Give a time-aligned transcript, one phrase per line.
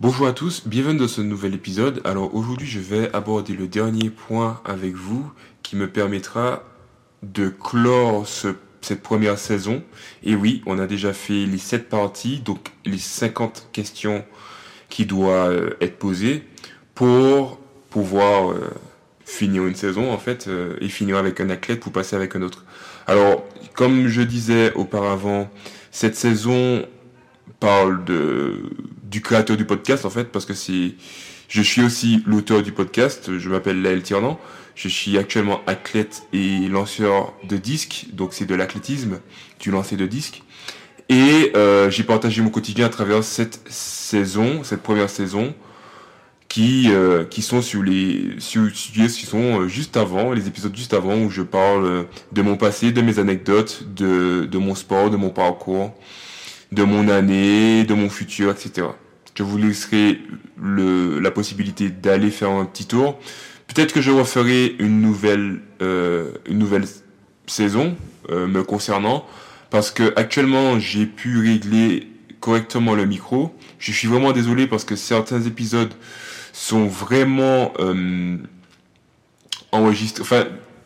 [0.00, 2.00] Bonjour à tous, bienvenue dans ce nouvel épisode.
[2.02, 5.30] Alors aujourd'hui je vais aborder le dernier point avec vous
[5.62, 6.64] qui me permettra
[7.22, 9.84] de clore cette première saison.
[10.24, 14.24] Et oui, on a déjà fait les 7 parties, donc les 50 questions
[14.88, 16.42] qui doivent euh, être posées
[16.96, 18.72] pour pouvoir euh,
[19.24, 22.42] finir une saison en fait euh, et finir avec un athlète pour passer avec un
[22.42, 22.64] autre.
[23.06, 25.48] Alors comme je disais auparavant,
[25.92, 26.84] cette saison
[27.60, 28.70] parle de
[29.14, 30.94] du créateur du podcast en fait parce que c'est
[31.48, 33.38] je suis aussi l'auteur du podcast.
[33.38, 34.40] Je m'appelle Laël Tiernan.
[34.74, 39.20] Je suis actuellement athlète et lanceur de disques, donc c'est de l'athlétisme,
[39.60, 40.42] du lancer de disques.
[41.08, 45.54] Et euh, j'ai partagé mon quotidien à travers cette saison, cette première saison,
[46.48, 50.94] qui euh, qui sont sur les sur, qui sont euh, juste avant, les épisodes juste
[50.94, 55.16] avant où je parle de mon passé, de mes anecdotes, de de mon sport, de
[55.16, 55.92] mon parcours,
[56.72, 58.88] de mon année, de mon futur, etc.
[59.34, 60.20] Je vous laisserai
[60.60, 63.18] le, la possibilité d'aller faire un petit tour.
[63.66, 66.84] Peut-être que je referai une nouvelle, euh, une nouvelle
[67.46, 67.96] saison
[68.30, 69.26] euh, me concernant,
[69.70, 72.08] parce que actuellement j'ai pu régler
[72.40, 73.54] correctement le micro.
[73.78, 75.92] Je suis vraiment désolé parce que certains épisodes
[76.52, 78.36] sont vraiment euh,
[79.72, 80.22] enregistrés.
[80.22, 80.44] Enfin,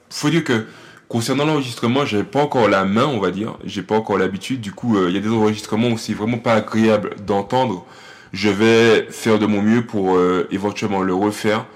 [0.08, 0.66] faut dire que
[1.08, 3.58] concernant l'enregistrement, j'avais pas encore la main, on va dire.
[3.64, 4.60] J'ai pas encore l'habitude.
[4.60, 7.86] Du coup, euh, il y a des enregistrements où c'est vraiment pas agréable d'entendre
[8.32, 11.66] je vais faire de mon mieux pour euh, éventuellement le refaire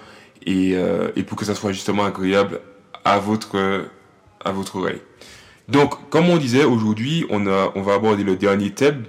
[0.44, 2.60] et, euh, et, pour que ça soit justement agréable
[3.04, 3.86] à votre
[4.44, 5.00] à votre oreille.
[5.68, 9.04] Donc, comme on disait, aujourd'hui, on a on va aborder le dernier thème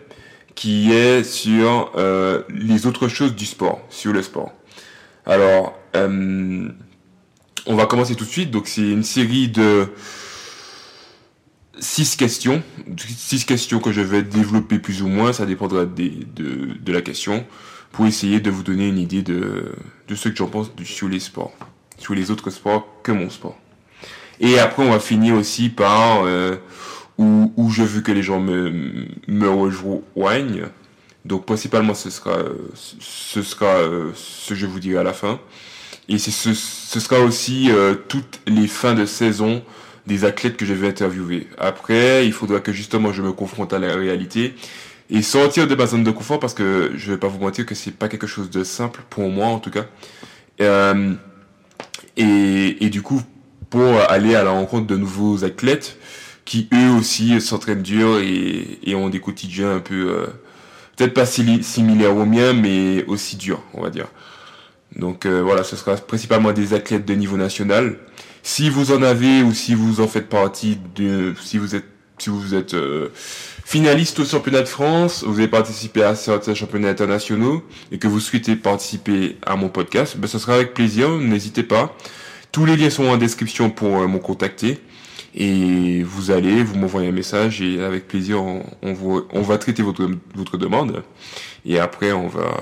[0.56, 4.52] qui est sur euh, les autres choses du sport, sur le sport.
[5.26, 6.70] Alors, euh,
[7.66, 8.52] on va commencer tout de suite.
[8.52, 9.88] Donc, c'est une série de
[11.80, 12.62] six questions,
[12.98, 17.46] six questions que je vais développer plus ou moins, ça dépendra de, de la question,
[17.92, 19.74] pour essayer de vous donner une idée de,
[20.08, 21.54] de ce que j'en pense sur les sports,
[21.98, 23.58] sur les autres sports que mon sport.
[24.40, 26.56] Et après, on va finir aussi par euh,
[27.18, 30.66] où, où, je veux que les gens me, me rejoignent.
[31.24, 32.40] Donc principalement, ce sera,
[32.74, 35.40] ce sera euh, ce que je vous dirai à la fin.
[36.10, 39.64] Et ce, ce sera aussi euh, toutes les fins de saison
[40.08, 41.48] des athlètes que je vais interviewer.
[41.58, 44.56] Après, il faudra que justement je me confronte à la réalité
[45.10, 47.76] et sortir de ma zone de confort parce que je vais pas vous mentir que
[47.76, 49.86] c'est pas quelque chose de simple pour moi en tout cas.
[50.62, 51.14] Euh,
[52.18, 53.22] et, et du coup,
[53.70, 55.98] pour aller à la rencontre de nouveaux athlètes
[56.46, 60.26] qui eux aussi s'entraînent dur et, et, ont des quotidiens un peu euh,
[60.96, 64.08] peut-être pas similaires aux miens mais aussi durs on va dire.
[64.96, 67.98] Donc euh, voilà, ce sera principalement des athlètes de niveau national
[68.44, 71.86] si vous en avez ou si vous en faites partie de, si vous êtes,
[72.20, 76.90] si vous êtes euh, finaliste au championnat de France, vous avez participé à certains championnats
[76.90, 81.10] internationaux et que vous souhaitez participer à mon podcast, ben ce sera avec plaisir.
[81.10, 81.96] N'hésitez pas.
[82.52, 84.80] Tous les liens sont en description pour euh, me contacter
[85.34, 90.08] et vous allez, vous m'envoyez un message et avec plaisir on, on va traiter votre
[90.36, 91.02] votre demande
[91.66, 92.54] et après on va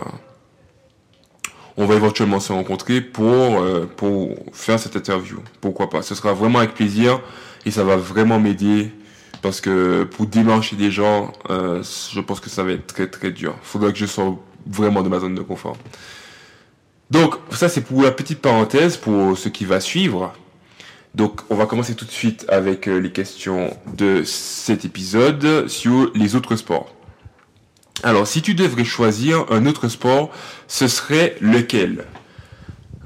[1.81, 5.39] on va éventuellement se rencontrer pour, euh, pour faire cette interview.
[5.61, 7.19] Pourquoi pas Ce sera vraiment avec plaisir
[7.65, 8.91] et ça va vraiment m'aider
[9.41, 11.81] parce que pour démarcher des gens, euh,
[12.13, 13.55] je pense que ça va être très très dur.
[13.63, 14.37] Faudra que je sorte
[14.67, 15.75] vraiment de ma zone de confort.
[17.09, 20.33] Donc ça c'est pour la petite parenthèse pour ce qui va suivre.
[21.15, 26.11] Donc on va commencer tout de suite avec euh, les questions de cet épisode sur
[26.13, 26.93] les autres sports.
[28.03, 30.31] Alors, si tu devrais choisir un autre sport,
[30.67, 32.05] ce serait lequel?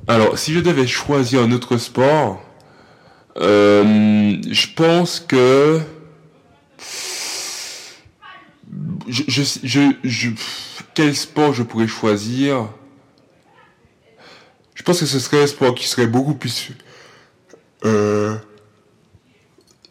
[0.08, 2.42] Alors, si je devais choisir un autre sport,
[3.38, 5.82] euh, je pense que
[9.08, 10.30] je, je, je,
[10.94, 12.70] quel sport je pourrais choisir?
[14.76, 16.72] Je pense que ce serait un sport qui serait beaucoup plus
[17.84, 18.36] euh,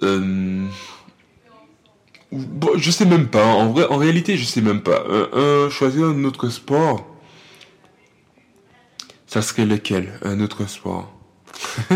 [0.03, 0.67] euh,
[2.77, 3.45] je sais même pas.
[3.45, 5.05] En vrai, en réalité, je sais même pas.
[5.71, 7.07] Choisir un autre sport.
[9.27, 11.13] Ça serait lequel Un autre sport?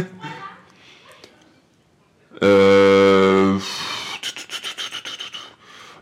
[2.43, 3.59] euh...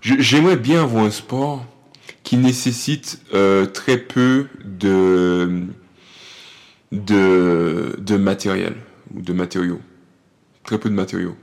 [0.00, 1.66] J'aimerais bien avoir un sport
[2.22, 5.66] qui nécessite euh, très peu de
[8.16, 8.76] matériel
[9.14, 9.80] ou de matériaux.
[10.64, 11.36] Très peu de matériaux.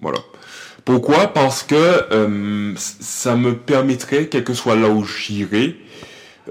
[0.00, 0.20] Voilà.
[0.84, 1.28] Pourquoi?
[1.28, 5.76] Parce que euh, ça me permettrait, quel que soit là où j'irai,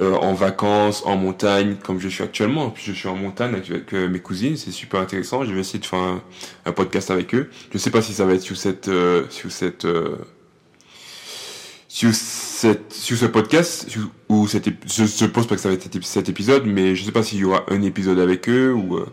[0.02, 2.72] euh, en vacances, en montagne, comme je suis actuellement.
[2.72, 5.44] Puis je suis en montagne avec euh, mes cousines, c'est super intéressant.
[5.46, 6.20] Je vais essayer de faire
[6.66, 7.50] un, podcast avec eux.
[7.72, 8.90] Je sais pas si ça va être sur cette,
[9.30, 9.86] sur cette,
[11.94, 13.88] sur cette, sur ce podcast,
[14.28, 17.22] ou cet, je suppose pas que ça va être cet épisode, mais je sais pas
[17.22, 19.06] s'il y aura un épisode avec eux, ou euh,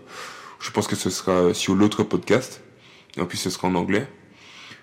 [0.61, 2.63] je pense que ce sera sur l'autre podcast.
[3.19, 4.07] Et puis ce sera en anglais.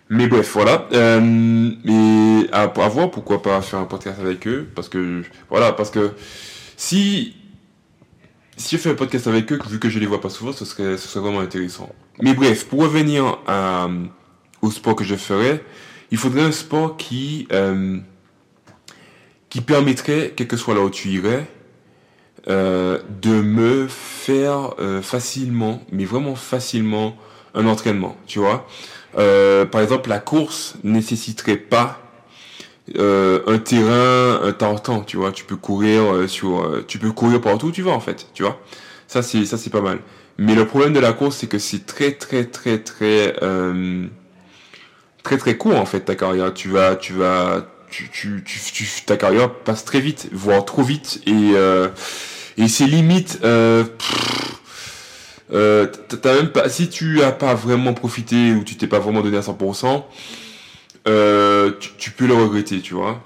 [0.09, 0.87] Mais bref, voilà.
[0.93, 1.71] Euh,
[2.51, 6.11] à, voir, pourquoi pas faire un podcast avec eux, parce que, voilà, parce que
[6.77, 7.35] si,
[8.55, 10.65] si je fais un podcast avec eux, vu que je les vois pas souvent, ce
[10.65, 11.89] serait, ce serait vraiment intéressant.
[12.21, 13.89] Mais bref, pour revenir à,
[14.61, 15.63] au sport que je ferais,
[16.11, 17.99] il faudrait un sport qui, euh,
[19.49, 21.47] qui permettrait, quel que soit là où tu irais,
[22.47, 27.17] euh, de me faire euh, facilement, mais vraiment facilement,
[27.53, 28.67] un entraînement, tu vois.
[29.17, 31.99] Euh, par exemple, la course nécessiterait pas
[32.97, 35.31] euh, un terrain un temps tu vois.
[35.31, 38.27] Tu peux courir euh, sur, euh, tu peux courir partout où tu vas en fait,
[38.33, 38.59] tu vois.
[39.07, 39.99] Ça c'est ça c'est pas mal.
[40.37, 43.33] Mais le problème de la course, c'est que c'est très très très très
[45.23, 46.53] très très court en fait ta carrière.
[46.53, 51.21] Tu vas tu vas tu, tu, tu, ta carrière passe très vite, voire trop vite,
[51.25, 51.89] et euh,
[52.57, 53.39] et c'est limite.
[53.43, 53.85] Euh,
[55.53, 55.87] euh,
[56.21, 59.37] t'as même pas, si tu as pas vraiment profité ou tu t'es pas vraiment donné
[59.37, 60.03] à 100%,
[61.07, 63.21] euh, tu, tu, peux le regretter, tu vois.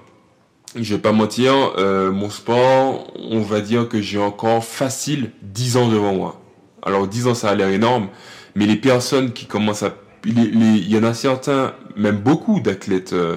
[0.74, 5.76] Je vais pas mentir, euh, mon sport, on va dire que j'ai encore facile 10
[5.76, 6.40] ans devant moi.
[6.82, 8.08] Alors 10 ans, ça a l'air énorme,
[8.54, 9.94] mais les personnes qui commencent à...
[10.24, 13.36] Il y en a certains, même beaucoup d'athlètes euh,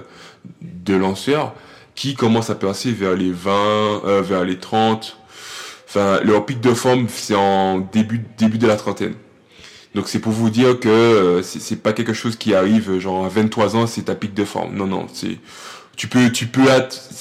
[0.61, 1.53] de lanceurs,
[1.95, 5.17] qui commencent à percer vers les 20, euh, vers les 30.
[5.95, 9.13] Enfin, leur pic de forme, c'est en début, début de la trentaine.
[9.93, 13.29] Donc c'est pour vous dire que euh, c'est pas quelque chose qui arrive genre à
[13.29, 14.75] 23 ans, c'est ta pic de forme.
[14.75, 15.37] Non, non, c'est
[15.95, 16.63] tu peux, tu peux,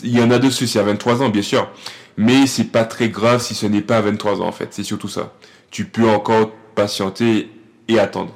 [0.03, 1.71] il y en a de ceux, à 23 ans, bien sûr.
[2.17, 4.69] Mais c'est pas très grave si ce n'est pas à 23 ans, en fait.
[4.73, 5.33] C'est surtout ça.
[5.71, 7.51] Tu peux encore patienter
[7.89, 8.35] et attendre.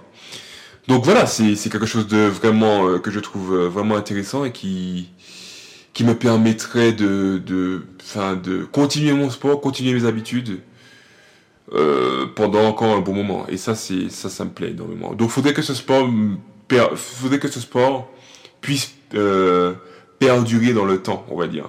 [0.87, 4.53] Donc voilà, c'est quelque chose de vraiment euh, que je trouve euh, vraiment intéressant et
[4.53, 5.11] qui
[5.99, 10.61] qui me permettrait de de enfin de continuer mon sport, continuer mes habitudes
[11.73, 13.49] euh, pendant encore un bon moment.
[13.49, 15.13] Et ça c'est ça ça me plaît énormément.
[15.15, 16.09] Donc faudrait que ce sport
[16.95, 18.13] faudrait que ce sport
[18.61, 19.75] puisse euh,
[20.21, 21.69] perdurer dans le temps, on va dire.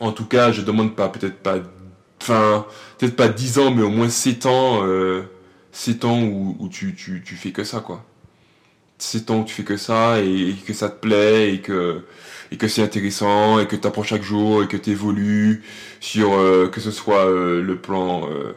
[0.00, 1.60] En tout cas, je demande pas peut-être pas
[2.20, 2.66] enfin
[2.98, 5.22] peut-être pas 10 ans mais au moins 7 ans euh,
[5.72, 8.04] 7 ans où, où tu, tu, tu, fais que ça, quoi.
[8.98, 12.02] 7 ans où tu fais que ça et, que ça te plaît et que,
[12.50, 15.62] et que c'est intéressant et que tu apprends chaque jour et que tu évolues
[16.00, 18.54] sur euh, que ce soit euh, le plan euh,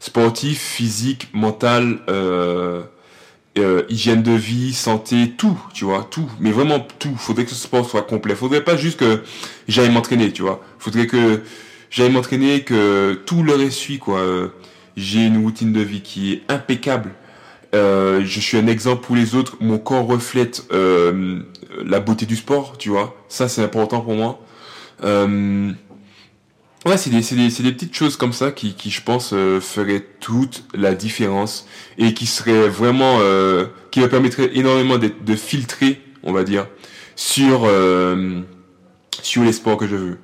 [0.00, 2.82] sportif, physique, mental, euh,
[3.58, 7.14] euh, hygiène de vie, santé, tout, tu vois, tout, mais vraiment tout.
[7.16, 8.34] Faudrait que ce sport soit complet.
[8.34, 9.22] Faudrait pas juste que
[9.68, 10.64] j'aille m'entraîner, tu vois.
[10.78, 11.42] Faudrait que
[11.90, 14.22] j'aille m'entraîner, que tout le reste suit, quoi
[14.96, 17.12] j'ai une routine de vie qui est impeccable.
[17.74, 19.56] Euh, je suis un exemple pour les autres.
[19.60, 21.40] Mon corps reflète euh,
[21.84, 23.16] la beauté du sport, tu vois.
[23.28, 24.40] Ça, c'est important pour moi.
[25.04, 25.72] Euh,
[26.84, 30.04] ouais, c'est des, des, des, petites choses comme ça qui, qui je pense, euh, feraient
[30.20, 31.66] toute la différence
[31.98, 36.66] et qui seraient vraiment, euh, qui me permettraient énormément de, de filtrer, on va dire,
[37.16, 38.40] sur euh,
[39.22, 40.18] sur les sports que je veux.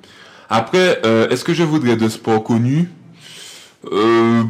[0.49, 0.99] Après,
[1.29, 2.89] est-ce que je voudrais de sports connus?
[3.91, 4.43] Euh,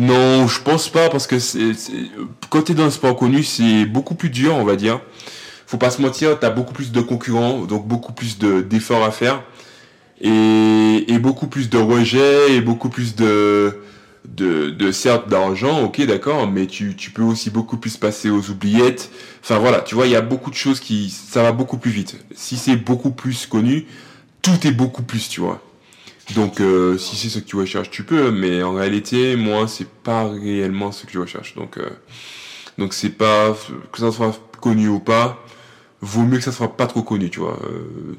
[0.00, 1.74] non, je pense pas parce que c'est,
[2.64, 5.00] t'es dans un sport connu, c'est beaucoup plus dur, on va dire.
[5.66, 9.10] Faut pas se mentir, t'as beaucoup plus de concurrents, donc beaucoup plus de, d'efforts à
[9.10, 9.42] faire
[10.20, 13.78] et, et beaucoup plus de rejets et beaucoup plus de,
[14.26, 18.50] de, de certes d'argent, ok, d'accord, mais tu, tu peux aussi beaucoup plus passer aux
[18.50, 19.10] oubliettes.
[19.42, 21.90] Enfin voilà, tu vois, il y a beaucoup de choses qui, ça va beaucoup plus
[21.90, 22.16] vite.
[22.34, 23.86] Si c'est beaucoup plus connu,
[24.42, 25.62] tout est beaucoup plus, tu vois.
[26.34, 29.88] Donc, euh, si c'est ce que tu recherches, tu peux, mais en réalité, moi, c'est
[29.88, 31.54] pas réellement ce que je recherche.
[31.54, 31.88] Donc, euh,
[32.78, 33.56] donc c'est pas
[33.92, 35.44] que ça soit connu ou pas.
[36.02, 37.58] Vaut mieux que ça soit pas trop connu, tu vois.
[37.64, 38.16] Euh,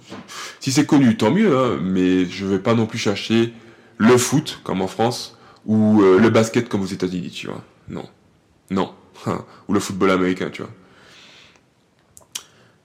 [0.59, 3.53] si c'est connu, tant mieux, hein, mais je vais pas non plus chercher
[3.97, 7.63] le foot comme en France ou le basket comme aux États-Unis, tu vois.
[7.87, 8.09] Non,
[8.71, 8.93] non,
[9.67, 10.71] ou le football américain, tu vois.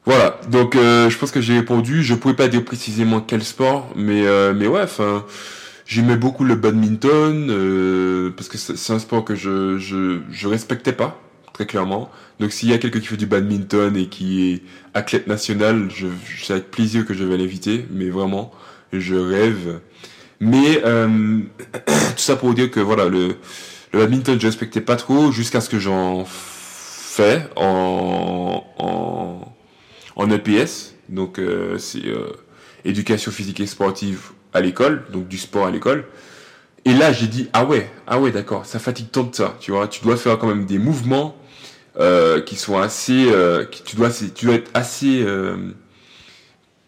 [0.06, 2.02] Voilà, donc euh, je pense que j'ai répondu.
[2.04, 5.24] Je pourrais pas dire précisément quel sport, mais euh, mais ouais, enfin,
[5.84, 11.20] j'aimais beaucoup le badminton euh, parce que c'est un sport que je, je respectais pas
[11.52, 12.10] très clairement.
[12.38, 14.62] Donc s'il y a quelqu'un qui fait du badminton et qui est
[14.94, 16.06] athlète national, je
[16.40, 18.52] c'est avec plaisir que je vais l'inviter, mais vraiment,
[18.92, 19.80] je rêve.
[20.38, 20.82] Mais
[21.86, 23.36] tout ça pour dire que voilà le
[23.92, 29.55] le badminton je respectais pas trop jusqu'à ce que j'en fais en en
[30.16, 32.32] en EPS, donc euh, c'est euh,
[32.84, 36.04] éducation physique et sportive à l'école, donc du sport à l'école.
[36.84, 39.72] Et là, j'ai dit ah ouais, ah ouais, d'accord, ça fatigue tant de ça, tu
[39.72, 39.88] vois.
[39.88, 41.36] Tu dois faire quand même des mouvements
[41.98, 45.24] euh, qui sont assez, euh, qui, tu dois, tu dois être assez,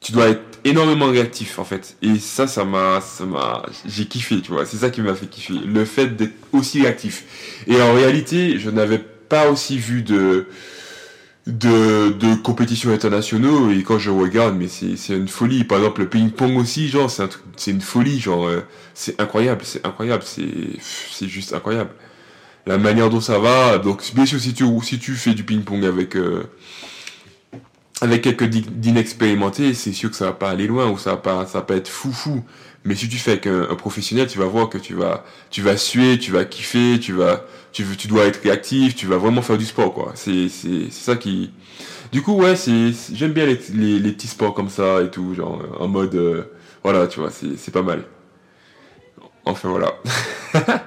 [0.00, 1.96] tu dois être énormément réactif en fait.
[2.00, 4.64] Et ça, ça m'a, ça m'a, j'ai kiffé, tu vois.
[4.64, 7.60] C'est ça qui m'a fait kiffer, le fait d'être aussi réactif.
[7.66, 10.46] Et en réalité, je n'avais pas aussi vu de
[11.48, 16.08] de, de compétitions internationaux et quand je regarde mais c'est une folie par exemple le
[16.08, 18.60] ping pong aussi genre c'est un c'est une folie genre euh,
[18.92, 21.90] c'est incroyable c'est incroyable c'est c'est juste incroyable
[22.66, 25.62] la manière dont ça va donc bien sûr si tu si tu fais du ping
[25.62, 26.44] pong avec euh,
[28.00, 31.46] avec quelques d'inexpérimentés, c'est sûr que ça va pas aller loin ou ça va pas,
[31.46, 32.44] ça va pas être fou fou.
[32.84, 35.76] Mais si tu fais avec un, professionnel, tu vas voir que tu vas, tu vas
[35.76, 39.42] suer, tu vas kiffer, tu vas, tu veux, tu dois être réactif, tu vas vraiment
[39.42, 40.12] faire du sport quoi.
[40.14, 40.48] C'est,
[40.90, 41.50] ça qui.
[42.12, 42.54] Du coup ouais,
[43.12, 43.58] j'aime bien les,
[43.98, 46.44] les, petits sports comme ça et tout, genre en mode, euh,
[46.82, 48.04] voilà, tu vois, c'est, pas mal.
[49.44, 49.94] Enfin voilà.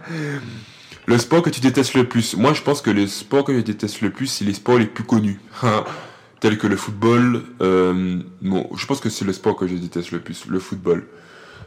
[1.05, 2.35] le sport que tu détestes le plus.
[2.35, 4.85] Moi, je pense que le sport que je déteste le plus, c'est les sports les
[4.85, 5.39] plus connus.
[6.41, 7.43] tel que le football.
[7.61, 11.07] Euh, bon, je pense que c'est le sport que je déteste le plus, le football.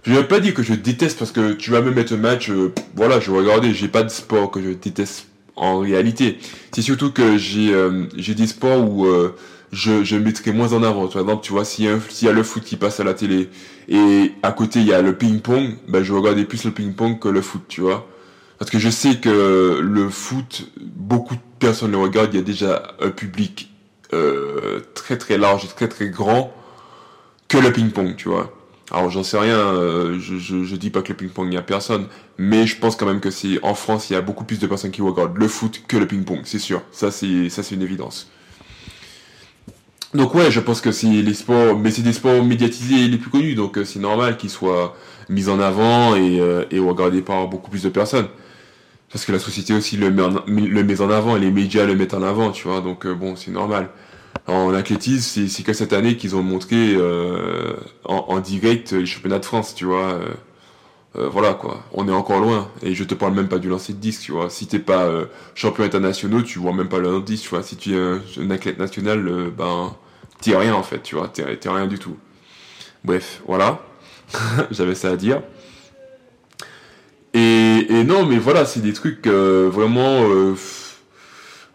[0.04, 2.50] Je vais pas dire que je déteste parce que tu vas me mettre un match,
[2.50, 6.38] euh, voilà, je regarder, j'ai pas de sport que je déteste en réalité.
[6.72, 9.34] C'est surtout que j'ai euh, des sports où euh,
[9.72, 11.08] je, je mettrai moins en avant.
[11.08, 13.48] Par exemple, tu vois, s'il y, y a le foot qui passe à la télé
[13.88, 17.28] et à côté il y a le ping-pong, ben je regarder plus le ping-pong que
[17.28, 18.06] le foot, tu vois.
[18.58, 22.44] Parce que je sais que le foot, beaucoup de personnes le regardent, il y a
[22.44, 23.70] déjà un public
[24.12, 26.52] euh, très très large et très très grand
[27.48, 28.53] que le ping-pong, tu vois.
[28.90, 32.06] Alors j'en sais rien, euh, je, je, dis pas que le ping-pong n'y a personne,
[32.36, 34.66] mais je pense quand même que c'est en France il y a beaucoup plus de
[34.66, 36.82] personnes qui regardent le foot que le ping-pong, c'est sûr.
[36.92, 38.30] Ça c'est ça c'est une évidence.
[40.12, 43.30] Donc ouais, je pense que c'est les sports, mais c'est des sports médiatisés les plus
[43.30, 44.94] connus, donc euh, c'est normal qu'ils soient
[45.30, 48.28] mis en avant et, et regardés par beaucoup plus de personnes
[49.14, 50.22] parce que la société aussi le met,
[51.00, 52.80] en, avant et les médias le mettent en avant, tu vois.
[52.80, 53.88] Donc euh, bon, c'est normal.
[54.46, 57.74] En athlétisme, c'est que cette année qu'ils ont montré euh,
[58.04, 60.20] en, direct les championnats de France, tu vois.
[61.16, 62.68] Euh, voilà quoi, on est encore loin.
[62.82, 64.50] Et je te parle même pas du lancer de disque, tu vois.
[64.50, 65.08] Si t'es pas
[65.54, 67.62] champion international, tu vois même pas le lancer de disque, tu vois.
[67.62, 69.94] Si tu es un, athlète national, ben
[70.42, 71.28] t'es rien en fait, tu vois.
[71.28, 72.16] T'es rien du tout.
[73.04, 73.82] Bref, voilà.
[74.70, 75.42] J'avais ça à dire.
[77.34, 80.54] Et, non, mais voilà, c'est des trucs euh, vraiment...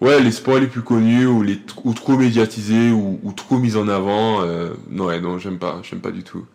[0.02, 3.76] Euh, ouais, les sports les plus connus ou, les, ou trop médiatisés ou, trop mis
[3.76, 4.42] en avant.
[4.42, 6.46] Euh, non, ouais, non, j'aime pas, j'aime pas du tout.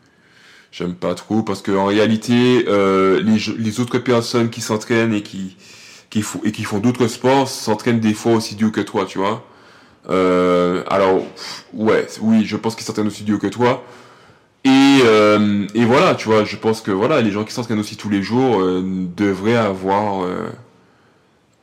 [0.72, 5.56] J'aime pas trop parce que en réalité, les, les autres personnes qui s'entraînent et qui,
[6.10, 9.18] qui, font, et qui font d'autres sports s'entraînent des fois aussi dur que toi, tu
[9.18, 9.44] vois.
[10.08, 11.22] alors,
[11.74, 13.84] ouais, oui, je pense qu'ils s'entraînent aussi dur que toi.
[14.64, 17.96] Et, euh, et voilà, tu vois, je pense que voilà, les gens qui s'entraînent aussi
[17.96, 18.82] tous les jours euh,
[19.14, 20.48] devraient avoir euh,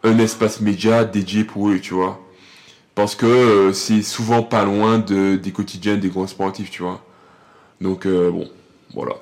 [0.03, 2.19] un espace média dédié pour eux, tu vois.
[2.95, 7.03] Parce que c'est souvent pas loin de, des quotidiens des grands sportifs, tu vois.
[7.79, 8.49] Donc bon,
[8.93, 9.15] voilà.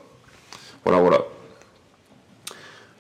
[0.83, 1.21] Voilà, voilà.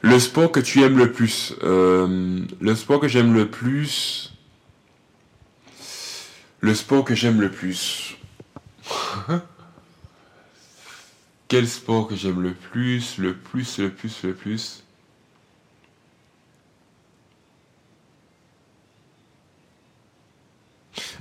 [0.01, 1.55] Le sport que tu aimes le plus.
[1.61, 4.31] le sport que j'aime le plus.
[6.61, 8.17] Le sport que j'aime le plus.
[11.47, 14.83] Quel sport que j'aime le plus, le plus, le plus, le plus?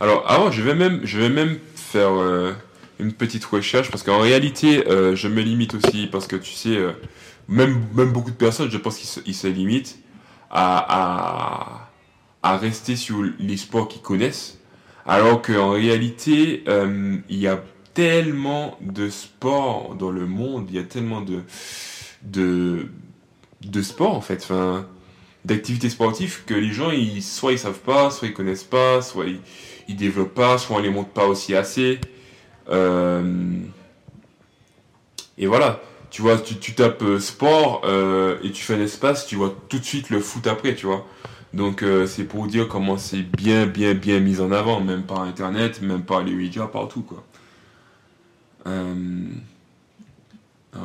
[0.01, 2.53] Alors, avant, je vais même, je vais même faire euh,
[3.01, 6.77] une petite recherche parce qu'en réalité, euh, je me limite aussi parce que tu sais,
[6.77, 6.93] euh,
[7.49, 9.99] même, même beaucoup de personnes, je pense qu'ils se, limitent
[10.51, 11.89] à,
[12.43, 14.61] à, rester sur les sports qu'ils connaissent,
[15.05, 16.65] alors qu'en réalité,
[17.29, 17.63] il y a
[17.93, 21.43] tellement de sports dans le monde, il y a tellement de,
[22.23, 22.87] de,
[23.63, 24.87] de sports en fait, enfin,
[25.45, 29.27] d'activités sportives que les gens, ils, soit ils savent pas, soit ils connaissent pas, soit
[29.27, 29.41] ils,
[29.89, 32.01] ils développent pas, soit on les montre pas aussi assez.
[32.69, 33.59] Euh,
[35.39, 35.81] et voilà,
[36.11, 39.79] tu vois, tu, tapes euh, sport euh, et tu fais un espace, tu vois tout
[39.79, 41.07] de suite le foot après, tu vois.
[41.55, 45.81] Donc c'est pour dire comment c'est bien, bien, bien mis en avant, même par Internet,
[45.81, 47.25] même par les médias, partout, quoi.
[48.67, 48.91] Alors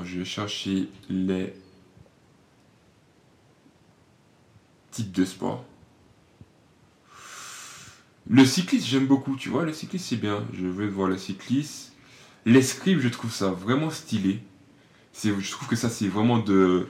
[0.06, 1.54] je vais chercher les
[4.92, 5.66] types de sport.
[8.30, 10.44] Le cycliste, j'aime beaucoup, tu vois, le cycliste c'est bien.
[10.54, 11.94] Je veux voir le cycliste.
[12.46, 14.42] L'escrime, je trouve ça vraiment stylé.
[15.24, 16.88] Je trouve que ça c'est vraiment de...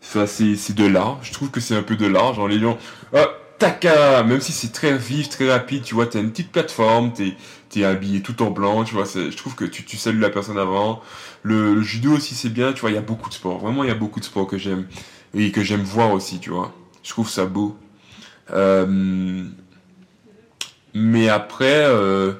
[0.00, 1.18] C'est de l'art.
[1.22, 2.34] Je trouve que c'est un peu de l'art.
[2.34, 2.78] Genre les gens...
[3.14, 3.26] Ah,
[3.58, 7.36] taka Même si c'est très vif, très rapide, tu vois, t'as une petite plateforme, t'es
[7.76, 10.58] es habillé tout en blanc, tu vois, je trouve que tu, tu salues la personne
[10.58, 11.02] avant.
[11.42, 13.58] Le, judo aussi c'est bien, tu vois, il y a beaucoup de sports.
[13.58, 14.86] Vraiment, il y a beaucoup de sports que j'aime.
[15.34, 16.72] Et que j'aime voir aussi, tu vois.
[17.02, 17.76] Je trouve ça beau.
[18.52, 19.44] Euh,
[20.94, 22.32] mais après, euh,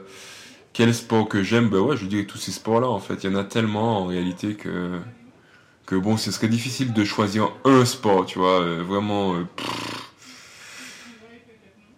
[0.73, 1.69] quel sport que j'aime?
[1.69, 3.25] Bah ouais, je dirais tous ces sports-là, en fait.
[3.25, 4.99] Il y en a tellement, en réalité, que...
[5.87, 8.63] Que bon, ce serait difficile de choisir un sport, tu vois.
[8.63, 9.35] euh, vraiment...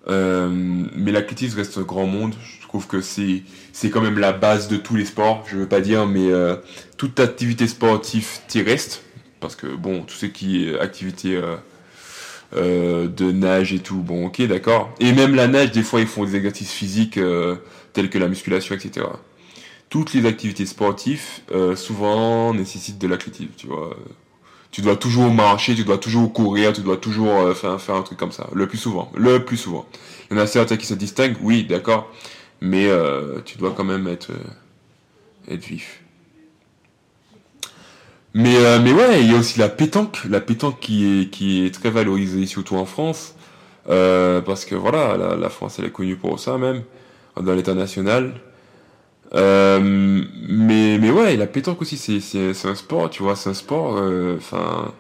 [0.09, 2.35] euh, mais l'athlétisme reste un grand monde.
[2.61, 5.45] Je trouve que c'est c'est quand même la base de tous les sports.
[5.49, 6.31] Je veux pas dire, mais
[6.97, 9.05] toute activité sportive t'y reste
[9.41, 11.41] parce que bon, tout ce qui est activité
[12.55, 14.95] euh, de nage et tout, bon, ok, d'accord.
[15.01, 17.57] Et même la nage, des fois, ils font des exercices physiques euh,
[17.93, 19.07] tels que la musculation, etc.
[19.89, 23.97] Toutes les activités sportives, euh, souvent, nécessitent de l'athlétisme, tu vois.
[24.71, 28.03] Tu dois toujours marcher, tu dois toujours courir, tu dois toujours euh, faire, faire un
[28.03, 28.49] truc comme ça.
[28.53, 29.11] Le plus souvent.
[29.17, 29.87] Le plus souvent.
[30.31, 32.13] Il y en a certains qui se distinguent, oui, d'accord.
[32.61, 32.89] Mais
[33.45, 34.31] tu dois quand même être,
[35.47, 36.01] être vif.
[38.37, 40.19] Mais, euh, mais ouais, il y a aussi la pétanque.
[40.29, 43.35] La pétanque qui est, qui est très valorisée, surtout en France.
[43.89, 46.83] Euh, parce que voilà, la, la France, elle est connue pour ça même,
[47.41, 48.35] dans l'état national.
[49.35, 49.81] Euh,
[50.49, 54.37] mais, mais ouais, la pétanque aussi, c'est, un sport, tu vois, c'est un sport, euh,
[54.39, 54.93] enfin,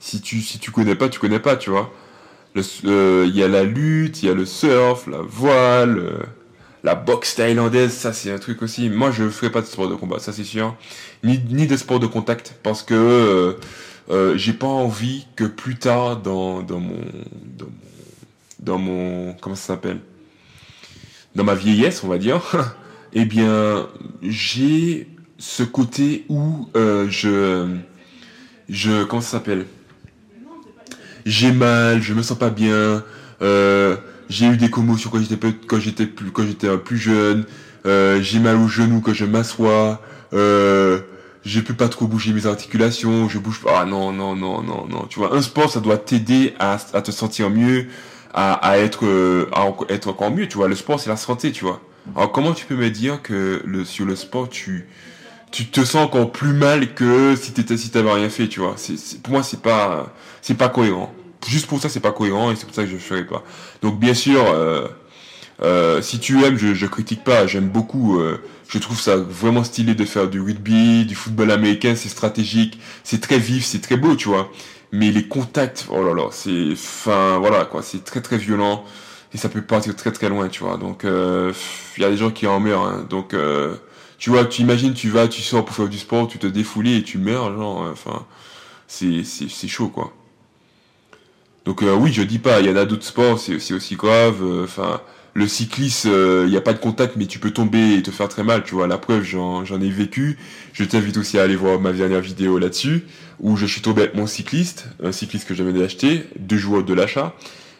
[0.00, 1.92] si tu, si tu connais pas, tu connais pas, tu vois.
[2.84, 6.18] Euh, Il y a la lutte, il y a le surf, la voile, euh,
[6.84, 8.90] la boxe thaïlandaise, ça c'est un truc aussi.
[8.90, 10.76] Moi, je ferai pas de sport de combat, ça c'est sûr.
[11.24, 13.54] Ni, ni de sport de contact, parce que euh,
[14.10, 17.00] euh, j'ai pas envie que plus tard dans, dans mon,
[17.56, 17.72] dans mon,
[18.60, 19.98] dans mon, comment ça s'appelle,
[21.34, 22.76] dans ma vieillesse, on va dire,
[23.14, 23.88] eh bien,
[24.22, 27.66] j'ai ce côté où euh, je,
[28.68, 29.64] je, comment ça s'appelle?
[31.24, 33.02] J'ai mal, je me sens pas bien,
[33.40, 33.96] euh,
[34.34, 37.44] j'ai eu des commotions quand j'étais quand j'étais plus, quand j'étais euh, plus jeune,
[37.86, 40.00] euh, j'ai mal au genou quand je m'assois,
[40.32, 41.00] euh,
[41.44, 43.80] je peux pas trop bouger mes articulations, je bouge pas.
[43.82, 45.06] Ah non, non, non, non, non.
[45.08, 47.86] Tu vois, un sport, ça doit t'aider à, à te sentir mieux,
[48.32, 50.48] à, à être, euh, à être encore mieux.
[50.48, 51.80] Tu vois, le sport, c'est la santé, tu vois.
[52.16, 54.86] Alors comment tu peux me dire que le, sur le sport, tu,
[55.52, 58.74] tu te sens encore plus mal que si t'étais, si t'avais rien fait, tu vois?
[58.76, 60.12] C'est- pour moi, c'est pas,
[60.42, 61.14] c'est pas cohérent.
[61.46, 63.44] Juste pour ça, c'est pas cohérent et c'est pour ça que je ferai pas.
[63.82, 64.88] Donc, bien sûr, euh,
[65.62, 68.18] euh, si tu aimes, je, je critique pas, j'aime beaucoup.
[68.20, 72.78] euh, je trouve ça vraiment stylé de faire du rugby, du football américain, c'est stratégique,
[73.04, 74.50] c'est très vif, c'est très beau, tu vois.
[74.92, 78.84] Mais les contacts, oh là là, c'est, enfin, voilà quoi, c'est très très violent
[79.34, 80.76] et ça peut partir très très loin, tu vois.
[80.78, 82.82] Donc, il y a des gens qui en meurent.
[82.86, 83.06] hein.
[83.10, 83.34] Donc,
[84.18, 86.88] tu vois, tu imagines, tu vas, tu sors pour faire du sport, tu te défoules
[86.88, 88.24] et tu meurs, genre, enfin,
[88.88, 90.12] c'est c'est chaud quoi.
[91.64, 94.36] Donc euh, oui, je dis pas, il y en a d'autres sports, c'est aussi grave.
[94.42, 95.00] euh, Enfin,
[95.34, 96.10] le cyclisme,
[96.44, 98.62] il n'y a pas de contact, mais tu peux tomber et te faire très mal.
[98.64, 100.38] Tu vois, la preuve, j'en ai vécu.
[100.72, 103.04] Je t'invite aussi à aller voir ma dernière vidéo là-dessus,
[103.40, 106.94] où je suis tombé avec mon cycliste, un cycliste que j'avais acheté, deux jours de
[106.94, 107.34] l'achat.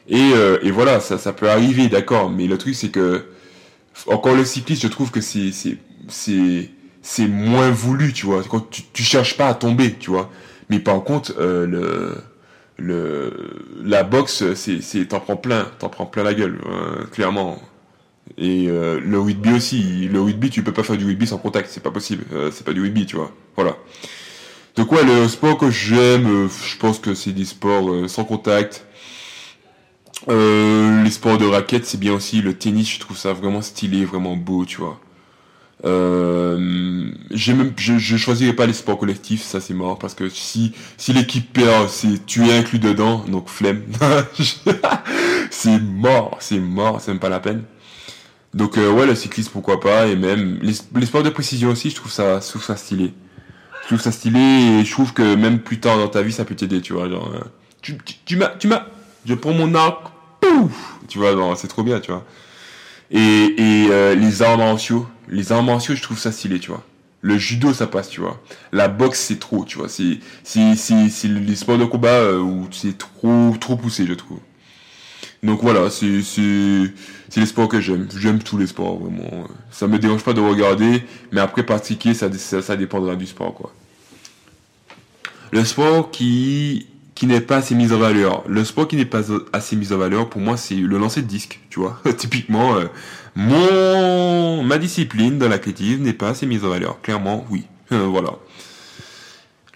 [0.09, 2.29] Et, euh, et voilà, ça, ça peut arriver, d'accord.
[2.31, 3.25] Mais le truc, c'est que
[4.09, 5.53] encore le cycliste, je trouve que c'est
[6.09, 6.71] c'est
[7.03, 8.43] c'est moins voulu, tu vois.
[8.49, 10.31] Quand tu, tu cherches pas à tomber, tu vois.
[10.71, 12.15] Mais par contre, euh, le
[12.77, 13.33] le
[13.83, 17.59] la boxe c'est t'en prends plein t'en prends plein la gueule euh, clairement.
[18.39, 21.69] Et euh, le rugby aussi le rugby tu peux pas faire du rugby sans contact
[21.71, 23.77] c'est pas possible Euh, c'est pas du rugby tu vois voilà.
[24.77, 28.25] Donc ouais le sport que j'aime euh, je pense que c'est des sports euh, sans
[28.25, 28.85] contact.
[30.27, 34.37] Les sports de raquettes c'est bien aussi le tennis je trouve ça vraiment stylé vraiment
[34.37, 34.99] beau tu vois
[35.85, 40.29] euh, j'ai même, je, je choisirais pas les sports collectifs, ça c'est mort, parce que
[40.29, 43.83] si, si l'équipe perd, c'est, tu es inclus dedans, donc flemme.
[45.51, 47.65] c'est mort, c'est mort, c'est même pas la peine.
[48.55, 50.73] Donc euh, ouais, le cyclisme pourquoi pas, et même les,
[51.07, 53.13] sports de précision aussi, je trouve ça, je trouve ça stylé.
[53.83, 56.47] Je trouve ça stylé, et je trouve que même plus tard dans ta vie, ça
[56.47, 57.41] peut t'aider, tu vois, genre, euh,
[57.83, 58.87] tu, tu, tu m'as, tu m'as,
[59.27, 60.05] je prends mon arc,
[60.41, 60.73] pouf,
[61.09, 62.25] tu vois, c'est trop bien, tu vois.
[63.11, 66.85] Et, et euh, les arts martiaux, les arts martiaux, je trouve ça stylé, tu vois.
[67.21, 68.41] Le judo, ça passe, tu vois.
[68.73, 69.89] La boxe, c'est trop, tu vois.
[69.89, 74.13] C'est, c'est, c'est, c'est les sports de combat euh, où c'est trop, trop poussé, je
[74.13, 74.41] trouve.
[75.43, 76.93] Donc voilà, c'est, c'est,
[77.29, 78.09] c'est les sports que j'aime.
[78.17, 79.47] J'aime tous les sports, vraiment.
[79.71, 83.73] Ça me dérange pas de regarder, mais après pratiquer, ça, ça, dépendra du sport, quoi.
[85.53, 88.43] Le sport qui, qui n'est pas assez mis en valeur.
[88.49, 91.27] Le sport qui n'est pas assez mis en valeur, pour moi, c'est le lancer de
[91.27, 92.01] disque, tu vois.
[92.17, 92.87] Typiquement, euh,
[93.37, 97.01] mon ma discipline dans l'athlétisme n'est pas assez mise en valeur.
[97.03, 97.65] Clairement, oui.
[97.93, 98.31] Euh, voilà.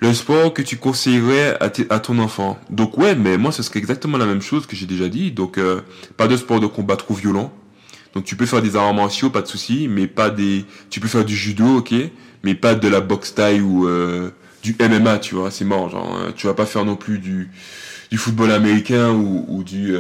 [0.01, 2.59] Le sport que tu conseillerais à, ton enfant.
[2.71, 5.33] Donc ouais, mais moi, ce serait exactement la même chose que j'ai déjà dit.
[5.33, 5.81] Donc, euh,
[6.17, 7.53] pas de sport de combat trop violent.
[8.15, 10.65] Donc tu peux faire des arts martiaux, pas de souci, mais pas des.
[10.89, 11.95] Tu peux faire du judo, ok,
[12.45, 14.31] mais pas de la boxe taille ou euh,
[14.63, 15.91] du MMA, tu vois, c'est mort.
[15.91, 17.51] Genre, euh, tu vas pas faire non plus du
[18.11, 19.95] du football américain ou, du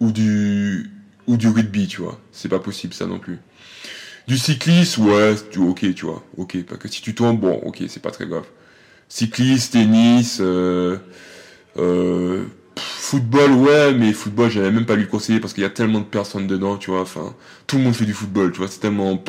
[0.00, 0.90] ou du
[1.28, 2.18] ou du rugby, tu vois.
[2.32, 3.38] C'est pas possible ça non plus.
[4.26, 6.64] Du cyclisme, ouais, tu, ok, tu vois, ok.
[6.64, 8.44] Parce que si tu tombes, bon, ok, c'est pas très grave.
[9.08, 10.98] Cycliste, tennis, euh,
[11.78, 12.44] euh,
[12.76, 16.04] football, ouais, mais football, j'avais même pas lui conseiller parce qu'il y a tellement de
[16.04, 17.02] personnes dedans, tu vois.
[17.02, 17.34] Enfin,
[17.66, 18.68] tout le monde fait du football, tu vois.
[18.68, 19.22] C'est tellement.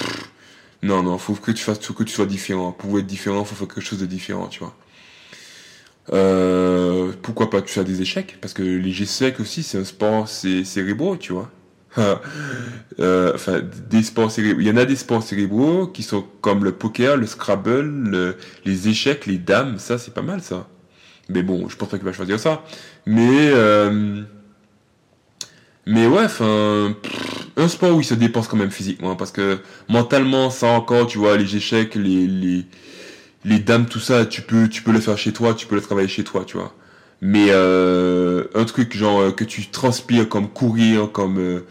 [0.83, 2.71] non, non, faut que tu fasses, faut que tu sois différent.
[2.71, 4.75] Pour être différent, faut faire quelque chose de différent, tu vois.
[6.13, 8.37] Euh, pourquoi pas tu fais des échecs?
[8.41, 11.51] Parce que les G-Sec aussi, c'est un sport c'est cérébraux, tu vois.
[11.97, 14.61] Euh, enfin, des sports cérébraux.
[14.61, 18.87] Il y en a des sports cérébraux qui sont comme le poker, le Scrabble, les
[18.87, 19.79] échecs, les dames.
[19.79, 20.67] Ça, c'est pas mal, ça.
[21.29, 22.63] Mais bon, je pense pas qu'il va choisir ça.
[23.05, 24.23] Mais euh,
[25.85, 26.95] mais ouais, enfin,
[27.57, 31.17] un sport où il se dépense quand même physiquement, parce que mentalement, ça encore, tu
[31.17, 32.65] vois, les échecs, les les
[33.45, 35.81] les dames, tout ça, tu peux tu peux le faire chez toi, tu peux le
[35.81, 36.75] travailler chez toi, tu vois.
[37.21, 41.65] Mais euh, un truc genre euh, que tu transpires comme courir, comme euh,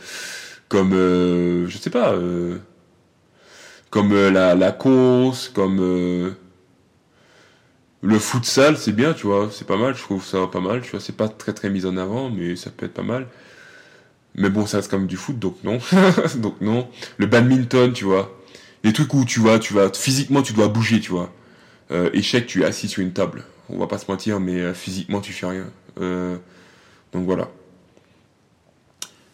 [0.68, 2.14] comme je sais pas,
[3.90, 6.36] comme la la course, comme
[8.02, 10.90] le futsal, c'est bien, tu vois, c'est pas mal, je trouve ça pas mal, tu
[10.90, 13.26] vois, c'est pas très très mis en avant, mais ça peut être pas mal.
[14.34, 15.78] Mais bon, ça reste quand même du foot, donc non.
[16.36, 16.88] donc non.
[17.16, 18.38] Le badminton, tu vois.
[18.84, 21.32] Les trucs où tu vas, tu vas, physiquement tu dois bouger, tu vois.
[21.90, 23.44] Euh, échec, tu es assis sur une table.
[23.70, 25.66] On va pas se mentir, mais euh, physiquement tu fais rien.
[26.00, 26.36] Euh,
[27.12, 27.48] donc voilà.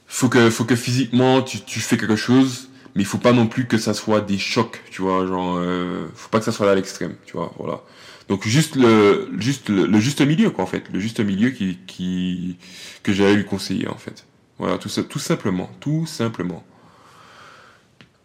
[0.07, 3.47] Faut que, faut que physiquement tu, tu fais quelque chose, mais il faut pas non
[3.47, 5.27] plus que ça soit des chocs, tu vois.
[5.27, 7.53] Genre, euh, faut pas que ça soit à l'extrême, tu vois.
[7.59, 7.83] Voilà.
[8.29, 12.57] Donc juste le juste le, juste milieu quoi en fait, le juste milieu qui qui
[13.03, 14.25] que j'allais lui conseiller en fait.
[14.59, 16.65] Voilà, tout ça tout simplement, tout simplement.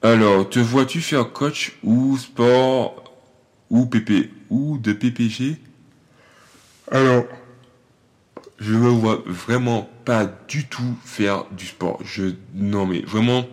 [0.02, 3.04] Alors, te vois-tu faire coach ou sport
[3.70, 5.58] ou PP ou de PPG
[6.92, 7.26] Alors,
[8.60, 12.00] je me vois vraiment pas du tout faire du sport.
[12.04, 13.46] Je non mais vraiment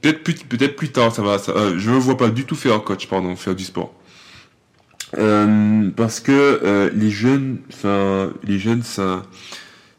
[0.00, 2.82] peut-être plus peut-être plus tard ça va euh, je me vois pas du tout faire
[2.82, 3.92] coach pardon, faire du sport.
[5.18, 9.22] Euh, parce que euh, les jeunes, enfin les jeunes, ça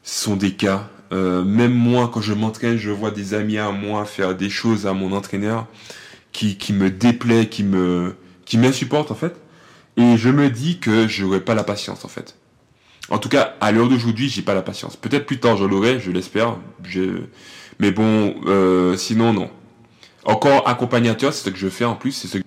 [0.03, 0.89] sont des cas.
[1.11, 4.91] Même moi, quand je m'entraîne, je vois des amis à moi faire des choses à
[4.91, 5.65] mon entraîneur
[6.33, 9.33] qui, qui me déplaît, qui me qui m'insupporte en fait.
[9.97, 12.35] Et je me dis que j'aurais pas la patience en fait.
[13.09, 14.95] En tout cas, à l'heure d'aujourd'hui, j'ai pas la patience.
[14.95, 16.57] Peut-être plus tard, je l'aurai, je l'espère.
[16.83, 17.21] Je...
[17.79, 18.35] Mais bon,
[18.97, 19.49] sinon non.
[20.25, 22.39] Encore accompagnateur, c'est ce que je fais en plus, c'est ce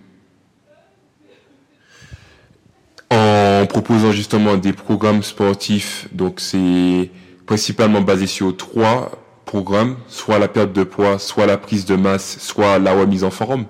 [3.11, 6.09] en proposant justement des programmes sportifs.
[6.13, 7.11] Donc c'est
[7.47, 9.13] principalement basé sur trois
[9.45, 13.31] programmes, soit la perte de poids, soit la prise de masse, soit la remise en
[13.31, 13.65] forme.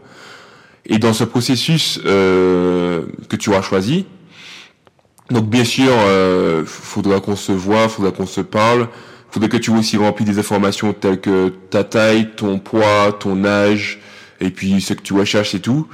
[0.89, 4.07] Et dans ce processus euh, que tu as choisi,
[5.31, 8.89] donc bien sûr, euh, faudra qu'on se voit, faudra qu'on se parle,
[9.31, 14.01] faudrait que tu aussi remplis des informations telles que ta taille, ton poids, ton âge,
[14.41, 15.87] et puis ce que tu recherches et tout.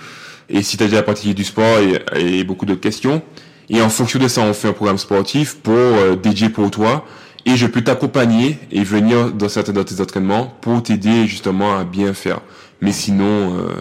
[0.49, 1.79] Et si tu as déjà pratiqué du sport
[2.15, 3.23] et, beaucoup d'autres questions.
[3.71, 7.05] Et en fonction de ça, on fait un programme sportif pour euh, dédié pour toi.
[7.47, 11.85] Et je peux t'accompagner et venir dans certains de tes entraînements pour t'aider justement à
[11.85, 12.41] bien faire.
[12.81, 13.81] Mais sinon, euh,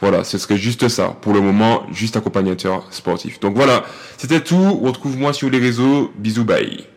[0.00, 1.16] voilà, ce serait juste ça.
[1.20, 3.40] Pour le moment, juste accompagnateur sportif.
[3.40, 3.84] Donc voilà,
[4.18, 4.74] c'était tout.
[4.74, 6.12] Retrouve-moi sur les réseaux.
[6.18, 6.84] Bisous, bye.